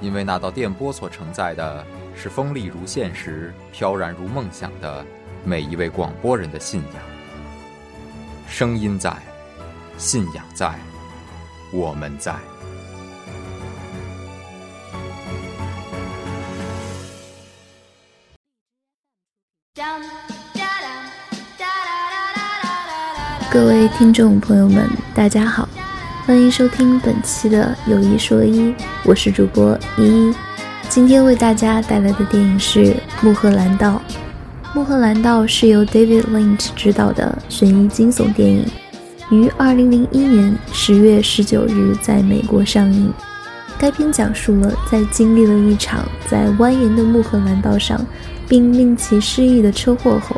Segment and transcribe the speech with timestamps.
[0.00, 5.04] 因为那道电波所承载的是锋利如现实、飘然如梦想的
[5.44, 7.02] 每一位广播人的信仰。
[8.48, 9.16] 声音在，
[9.96, 10.78] 信仰在，
[11.72, 12.34] 我们在。
[23.50, 25.66] 各位听众朋友们，大家好。
[26.26, 28.60] 欢迎收听本期的《有一说一》，
[29.04, 30.34] 我是主播依依。
[30.88, 32.86] 今天为大家带来的电影是
[33.20, 34.02] 《穆赫兰道》。
[34.74, 38.66] 《穆赫兰道》是由 David Lynch 执导的悬疑惊悚电影，
[39.30, 43.12] 于2001年10月19日在美国上映。
[43.78, 48.04] 该片讲述了在经历了一场在蜿蜒的穆赫兰道上
[48.48, 50.34] 并令其失忆的车祸后。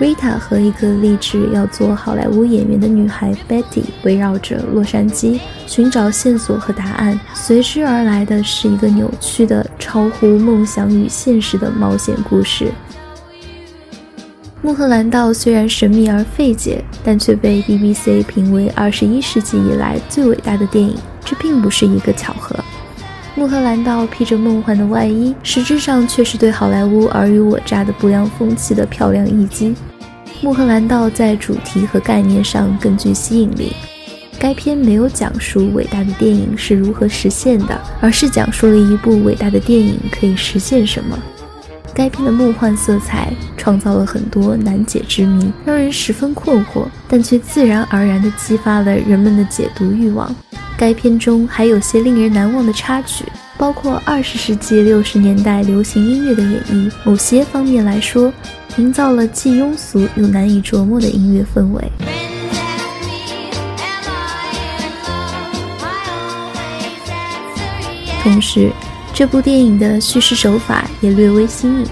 [0.00, 12.64] Rita 和一个立志要做好莱坞演员的女孩 Betty 围绕着洛杉矶寻找线索和答案，随之而来的是一个扭曲的、超乎梦想与现实的冒险故事。
[14.62, 22.56] 《穆赫兰道》虽然神秘而费解，但却被 BBC 评为二十一世纪以来最伟大的电影，这并不是一个巧合。
[23.40, 29.74] 穆赫兰道披着梦幻的外衣，实质上却是对好莱坞尔虞我诈的不良风气的漂亮一击。
[30.42, 33.72] 穆赫兰道在主题和概念上更具吸引力。
[34.38, 41.18] 该片没有讲述伟大的电影是如何实现的，而是讲述了一部伟大的电影可以实现什么。
[41.94, 50.30] 该片的梦幻色彩创造了很多难解之谜，让人十分困惑，但却自然而然地激发了人们的解读欲望。
[50.80, 53.22] 该片中还有些令人难忘的插曲，
[53.58, 58.32] 包括二十世纪六十年代流行音乐的演绎，某些方面来说。
[58.76, 61.92] 营造了既庸俗又难以琢磨的音乐氛围。
[68.22, 68.70] 同时，
[69.12, 71.86] 这部电影的叙事手法也略微新颖，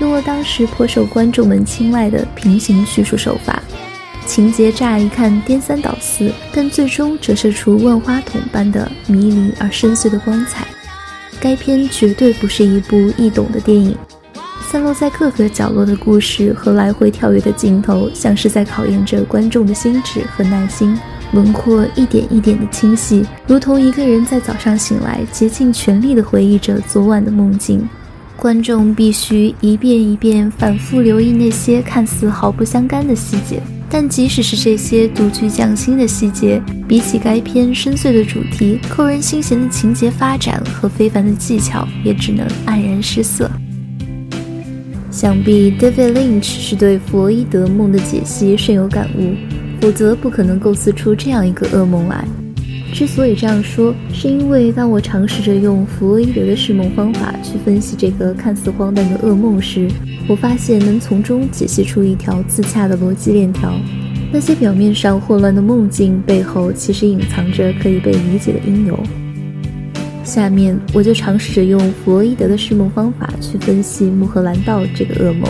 [0.00, 3.62] 用了当时颇受观众们青睐的平行叙述手法。
[4.26, 10.66] 情节乍一看颠三倒四，但最终折射出万花筒般的迷离而深邃的光彩。
[11.40, 13.96] 该片绝对不是一部易懂的电影。
[14.68, 20.98] 散落在各个角落的故事和来回跳跃的镜头，像是在考验着观众的心智和耐心。
[21.32, 27.88] 轮廓一点一点的清晰，如同一个人在早上醒来，竭尽全力地回忆着昨晚的梦境。
[28.36, 43.50] 观众必须一遍一遍反复留意那些看似毫不相干的细节，但即使是这些独具匠心的细节，比起该片深邃的主题、扣人心弦的情节发展和非凡的技巧，也只能黯然失色。
[45.10, 49.34] 想必 David Lynch 是对弗洛伊德梦的解析深有感悟，
[49.80, 52.26] 否则不可能构思出这样一个噩梦来。
[52.92, 59.88] 之所以这样说，是因为当我尝试着用弗洛伊德的释梦方法去分析这个看似荒诞的噩梦时，
[60.28, 63.78] 我发现能从中解析出一条自洽的逻辑链条。
[64.32, 68.98] 那些表面上混乱的梦境背后，其实隐藏着可以被理解的因由。
[70.24, 75.48] 下面我就尝试着用弗洛伊德的释梦方法去分析穆赫兰道这个噩梦。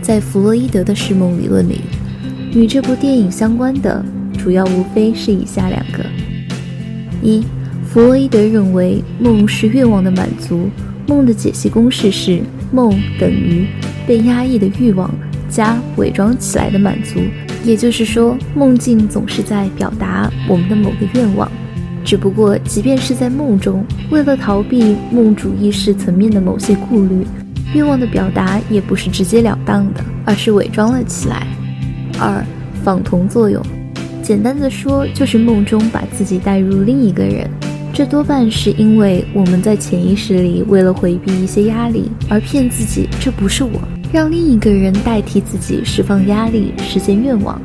[0.00, 1.80] 在弗洛伊德的释梦理论里，
[2.54, 4.04] 与这部电影相关的
[4.38, 6.04] 主要无非是以下两个：
[7.22, 7.42] 一，
[7.88, 10.68] 弗洛伊德认为梦是愿望的满足，
[11.06, 12.42] 梦的解析公式是
[12.72, 13.66] 梦等于
[14.06, 15.10] 被压抑的欲望
[15.48, 17.20] 加伪装起来的满足，
[17.64, 21.50] 也就是说，梦境总是在表达我们的某个愿望。
[22.04, 27.26] 只不过，即便是在梦中，为了逃避梦主意识层面的某些顾虑，
[27.74, 31.46] 愿望的表达也不是直截了当的，而是伪装了起来。
[32.18, 32.42] 二，
[32.82, 33.62] 仿同作用，
[34.28, 37.48] 简单的说，就是梦中把自己带入另一个人，
[37.94, 43.80] 这多半是因为我们在潜意识里为了回避一些压力而骗自己这不是我，
[44.12, 47.58] 让另一个人代替自己释放压力、实现愿望。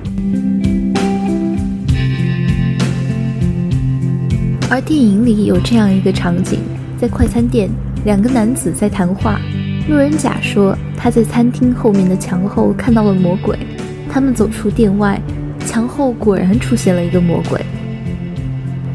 [4.70, 6.60] 而电影里有这样一个场景，
[6.98, 7.70] 在快餐店，
[8.06, 9.38] 两个男子在谈话。
[9.90, 13.60] 路人甲说他在餐厅后面的墙后看到了魔鬼。
[14.10, 15.20] 他们走出店外，
[15.64, 17.60] 墙后果然出现了一个魔鬼。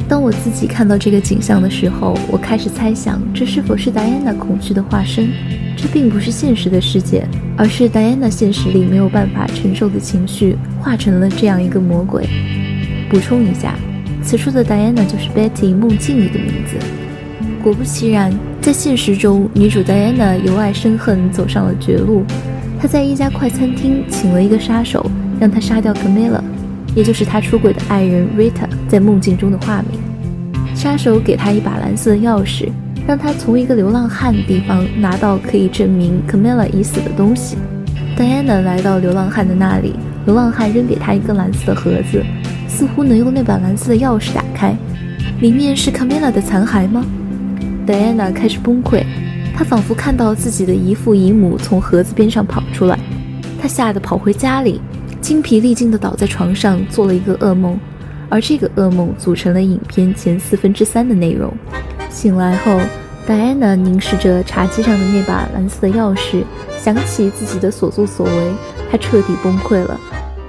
[0.09, 5.29] 当我自己看到这个景象的时候，我开始猜想，这是否是 Diana 恐惧的化身？
[5.76, 7.26] 这并不是现实的世界，
[7.56, 12.26] 而是 Diana 现实里没有办法承受的情绪化成了这样一个魔鬼。
[13.11, 13.75] 补充一下，
[14.23, 16.76] 此处的 Diana 就是 Betty 梦境里的名字。
[17.62, 18.32] 果不其然，
[18.62, 22.25] 在现实中，女主 Diana 由爱生恨，走上了绝路。
[22.81, 25.05] 她在一家快餐厅请了一个杀手，
[25.38, 26.41] 让他杀掉 Camilla，
[26.94, 30.00] 也就是他出轨的爱人 Rita，在梦境中的化名。
[30.75, 32.69] 杀手给他一把蓝色的钥匙，
[33.06, 37.56] 让他从一个流浪汉的地方拿到可以证明 Camilla 已死的东西。
[38.17, 39.94] Diana 来到流浪汉的那里，
[40.26, 42.25] 流浪汉扔给他一个蓝色的盒子，
[42.69, 44.75] 似乎能用那把蓝色的钥匙打开。
[45.41, 47.05] 里面是 Camilla 的残骸吗？
[47.87, 49.05] 戴安娜开始崩溃，
[49.56, 52.99] 她仿佛看到自己的姨父姨母从盒子边上跑出来，
[53.61, 54.81] 她吓得跑回家里，
[55.29, 57.79] 精疲力尽地倒在床上做了一个噩梦，
[58.31, 61.53] 而这个噩梦组成了影片前四分之三的内容。
[62.09, 62.81] 醒来后，
[63.27, 66.45] 戴安娜凝视着茶几上的那把蓝色的钥匙，
[66.79, 68.53] 想起自己的所作所为，
[68.91, 70.01] 她彻底崩溃了。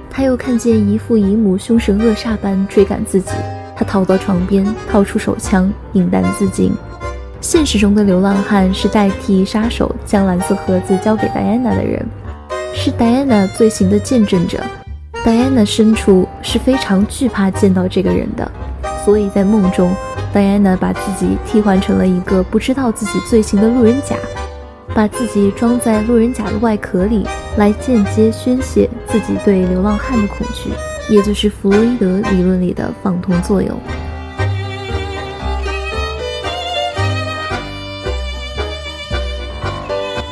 [0.08, 3.32] 她又看见姨父姨母凶神恶煞般追赶自己，
[3.76, 6.72] 她逃到床边，掏出手枪，引弹自尽。
[7.42, 12.02] 现实中的流浪汉是代替杀手将蓝色盒子交给戴安娜的人，
[12.74, 14.58] 是戴安娜罪行的见证者。
[15.24, 18.50] 戴安娜深处是非常惧怕见到这个人的，
[19.04, 19.94] 所以在梦中，
[20.32, 24.16] 戴安娜把自己替换成了一个不知道自己罪行的路人甲，
[24.94, 27.26] 把自己装在路人甲的外壳里，
[27.58, 30.70] 来间接宣泄自己对流浪汉的恐惧，
[31.14, 33.78] 也就是弗洛伊德理论里的放通作用。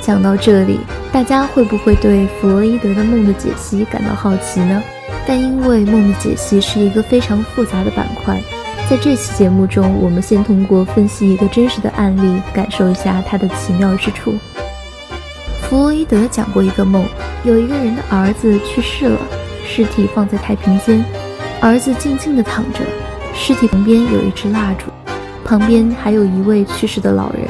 [0.01, 4.83] 讲到这里，大家会不会对弗洛伊德的梦的解析感到好奇呢？
[5.27, 8.41] 但因为梦的解析是一个非常复杂的板块，
[8.89, 14.35] 在这期节目中，我们先通过分析一个真实的案例，感受一下它的奇妙之处。
[15.63, 17.05] 弗洛伊德讲过一个梦，
[17.43, 19.19] 有一个人的儿子去世了，
[19.67, 21.05] 尸体放在太平间，
[21.61, 22.81] 儿子静静地躺着，
[23.35, 24.85] 尸体旁边有一支蜡烛，
[25.45, 27.48] 旁边还有一位去世的老人。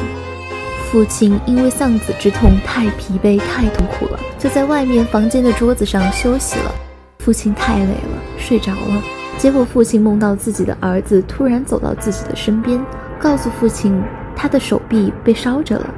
[0.91, 6.73] 父亲因为丧子之痛太疲惫、太痛苦了，就在外面房间的桌子上休息了。
[7.19, 9.03] 父亲太累了，睡着了。
[9.37, 12.83] 结果父亲梦到自己的儿子突然走到自己的身边，
[13.21, 14.03] 告诉父亲
[14.35, 15.95] 他的手臂被烧着了。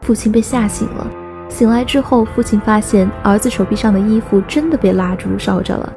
[0.00, 1.06] 父亲被吓醒了。
[1.50, 5.92] 醒来之后，父亲发现儿子手臂上的衣服真的被蜡烛烧着了。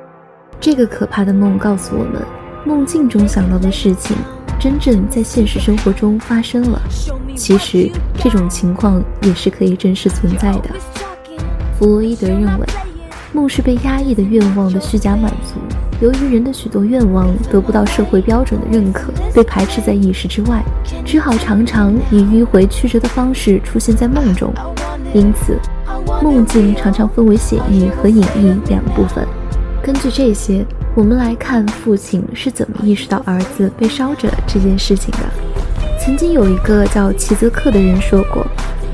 [0.59, 2.21] 这个可怕的梦告诉我们，
[2.65, 4.17] 梦境中想到的事情。
[4.59, 6.81] 真正在现实生活中发生了，
[7.35, 10.69] 其实这种情况也是可以真实存在的。
[11.77, 12.65] 弗洛伊德认为，
[13.33, 15.59] 梦是被压抑的愿望的虚假满足。
[16.01, 20.63] 由于人的许多愿望得不到社会标准的认可，被排斥在意识之外，
[21.05, 24.51] 只好常常以迂回曲折的方式出现在梦中。
[25.13, 25.57] 因此，
[26.23, 29.23] 梦境常常分为显意和隐意两部分。
[29.83, 30.65] 根据这些。
[30.97, 35.19] 我们来看父亲是怎么意识到儿子被烧着这件事情的。
[35.99, 38.43] 曾经有一个叫齐泽克的人说过，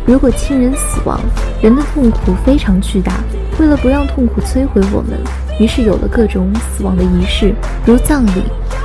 [0.06, 1.18] 如果亲人死亡，
[1.62, 3.24] 人的痛苦非常巨大。
[3.58, 5.18] 为了不让痛苦摧毁我们，
[5.58, 7.56] 于是有了各种死亡的仪式，
[7.86, 8.44] 如葬礼、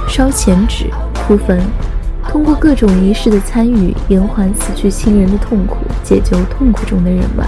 [0.08, 0.84] 烧钱纸、
[1.26, 1.60] 哭坟。
[2.28, 7.44] 通过各种仪式的参与，延缓死去亲人的痛苦，解救痛苦中的人们。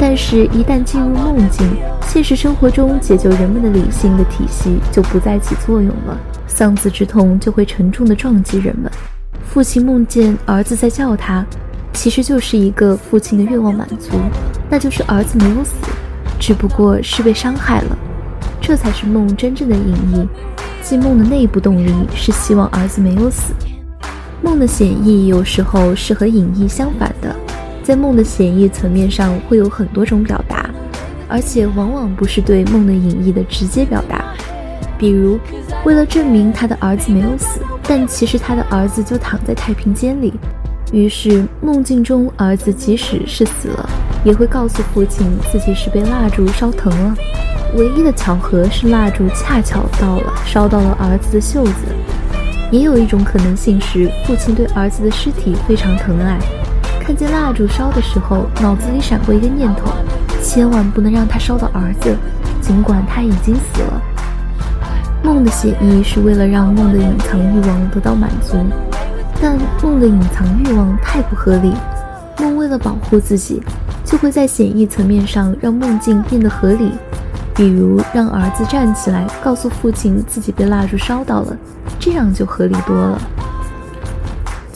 [0.00, 1.66] 但是，一旦进入梦境，
[2.06, 8.90] 现实生活中解救人们的理性的体系就不再起作用了，丧子之痛就会沉重地撞击人们。
[9.44, 11.44] 父亲梦见儿子在叫他，
[11.92, 14.20] 其实就是一个父亲的愿望满足，
[14.70, 15.74] 那就是儿子没有死，
[16.38, 17.98] 只不过是被伤害了。
[18.60, 20.28] 这才是梦真正的隐意，
[20.80, 23.52] 即梦的内部动力是希望儿子没有死。
[24.42, 27.34] 梦的显意有时候是和隐意相反的。
[27.88, 30.68] 在梦的显意层面上会有很多种表达，
[31.26, 34.22] 而且往往不是对梦的隐意的直接表达。
[34.98, 35.38] 比如，
[35.86, 40.34] 为了证明他的儿子没有死，但其实他的儿子就躺在太平间里，
[40.92, 43.88] 于是梦境中儿子即使是死了，
[44.22, 47.14] 也会告诉父亲自己是被蜡烛烧疼了。
[47.74, 51.72] 唯一的巧合是蜡烛恰巧到了，烧到了儿子的袖子。
[52.70, 56.38] 也有一种可能性是，父亲对儿子的尸体非常疼爱，
[57.08, 59.90] 看见蜡烛烧的时候，脑子里闪过一个念头：
[60.42, 62.14] 千万不能让他烧到儿子，
[62.60, 64.02] 尽管他已经死了。
[65.24, 68.58] 梦的写意是为了让梦的隐藏欲望得到满足，
[69.40, 71.72] 但梦的隐藏欲望太不合理。
[72.40, 73.62] 梦为了保护自己，
[74.04, 76.92] 就会在显意层面上让梦境变得合理。
[77.54, 81.56] 比如让儿子站起来，告诉父亲自己被蜡烛烧到了，
[81.98, 83.18] 这样就合理多了。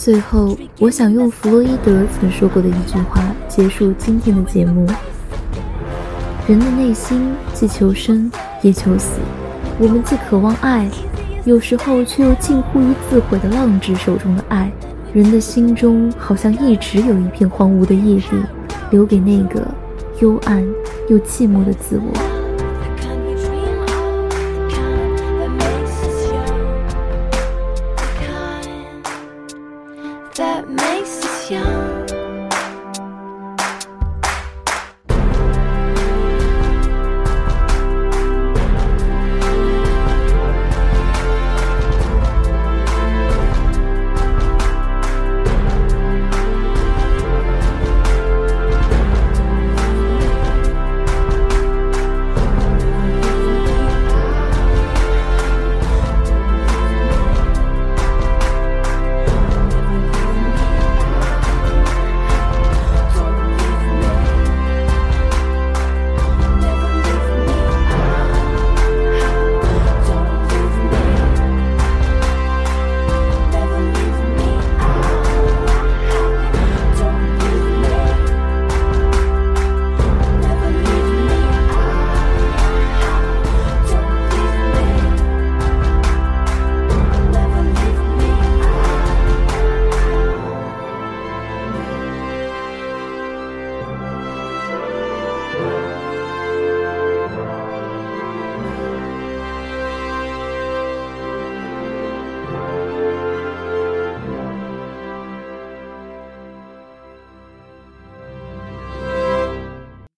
[0.05, 4.85] 最后，我想用弗洛伊德曾说过的一句话结束今天的节目：
[6.49, 8.29] 人的内心既求生
[8.63, 9.21] 也求死，
[9.79, 10.91] 我们既渴望爱，
[11.45, 14.73] 有时候却又近乎于自毁的浪掷手中的爱。
[15.13, 18.31] 人的心中好像一直有一片荒芜的夜地，
[18.91, 19.65] 留给那个
[20.21, 20.67] 幽暗
[21.09, 22.32] 又寂寞的自我。